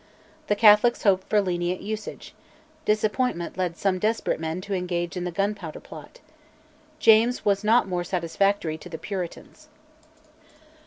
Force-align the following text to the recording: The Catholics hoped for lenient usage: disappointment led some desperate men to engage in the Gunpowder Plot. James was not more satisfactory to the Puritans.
The 0.47 0.55
Catholics 0.55 1.03
hoped 1.03 1.29
for 1.29 1.39
lenient 1.41 1.79
usage: 1.79 2.33
disappointment 2.85 3.55
led 3.55 3.77
some 3.77 3.99
desperate 3.99 4.39
men 4.39 4.59
to 4.61 4.73
engage 4.73 5.15
in 5.15 5.25
the 5.25 5.31
Gunpowder 5.31 5.79
Plot. 5.79 6.21
James 6.97 7.45
was 7.45 7.63
not 7.63 7.87
more 7.87 8.03
satisfactory 8.03 8.79
to 8.79 8.89
the 8.89 8.97
Puritans. 8.97 9.69